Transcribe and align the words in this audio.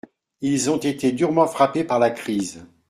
Ils 0.41 0.71
ont 0.71 0.77
été 0.79 1.11
durement 1.11 1.45
frappés 1.45 1.83
par 1.83 1.99
la 1.99 2.09
crise. 2.09 2.65